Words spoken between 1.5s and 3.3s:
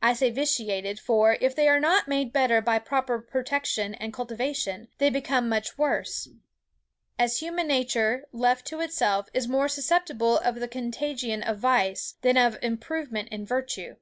they are not made better by proper